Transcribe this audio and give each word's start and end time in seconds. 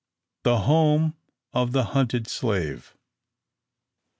THE 0.41 0.61
HOME 0.61 1.13
OF 1.53 1.73
THE 1.73 1.83
HUNTED 1.93 2.27
SLAVE. 2.27 2.97